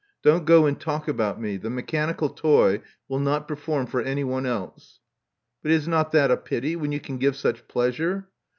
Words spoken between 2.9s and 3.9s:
will not perform